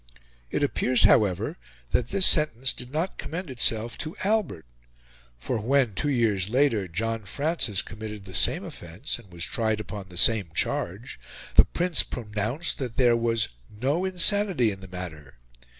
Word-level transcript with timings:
It 0.49 0.63
appears, 0.63 1.03
however, 1.03 1.57
that 1.91 2.07
this 2.07 2.25
sentence 2.25 2.73
did 2.73 2.89
not 2.91 3.19
commend 3.19 3.51
itself 3.51 3.99
to 3.99 4.15
Albert, 4.23 4.65
for 5.37 5.59
when, 5.59 5.93
two 5.93 6.09
years 6.09 6.49
later, 6.49 6.87
John 6.87 7.23
Francis 7.25 7.83
committed 7.83 8.25
the 8.25 8.33
same 8.33 8.63
of 8.63 8.73
fence, 8.73 9.19
and 9.19 9.31
was 9.31 9.43
tried 9.45 9.79
upon 9.79 10.09
the 10.09 10.17
same 10.17 10.49
charge, 10.55 11.19
the 11.53 11.65
Prince 11.65 12.01
propounced 12.01 12.77
that 12.79 12.95
there 12.97 13.15
was 13.15 13.49
no 13.69 14.03
insanity 14.03 14.71
in 14.71 14.79
the 14.79 14.87
matter. 14.87 15.35